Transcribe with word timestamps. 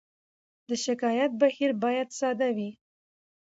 د 0.69 0.71
شکایت 0.85 1.31
بهیر 1.41 1.71
باید 1.83 2.07
ساده 2.19 2.49
وي. 2.57 2.69